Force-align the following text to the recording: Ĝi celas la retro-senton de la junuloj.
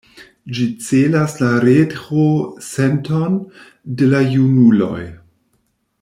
Ĝi 0.59 0.63
celas 0.85 1.35
la 1.41 1.49
retro-senton 1.65 3.37
de 3.99 4.11
la 4.15 4.23
junuloj. 4.37 5.03